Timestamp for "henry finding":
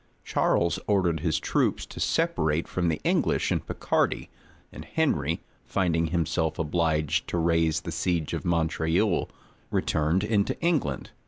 4.83-6.07